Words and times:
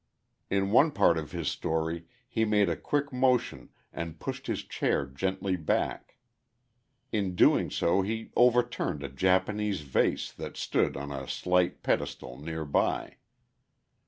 In 0.49 0.71
one 0.71 0.89
part 0.89 1.15
of 1.19 1.31
his 1.31 1.47
story 1.47 2.07
he 2.27 2.43
made 2.43 2.69
a 2.69 2.75
quick 2.75 3.13
motion 3.13 3.69
and 3.93 4.19
pushed 4.19 4.47
his 4.47 4.63
chair 4.63 5.05
gently 5.05 5.55
back. 5.55 6.17
In 7.11 7.35
doing 7.35 7.69
so 7.69 8.01
he 8.01 8.31
overturned 8.35 9.03
a 9.03 9.09
Japanese 9.09 9.81
vase 9.81 10.31
that 10.33 10.57
stood 10.57 10.97
on 10.97 11.11
a 11.11 11.27
slight 11.27 11.83
pedestal 11.83 12.39
near 12.39 12.65
by. 12.65 13.17